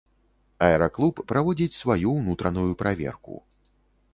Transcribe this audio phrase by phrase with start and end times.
[0.67, 3.39] Аэраклуб праводзіць сваю ўнутраную праверку.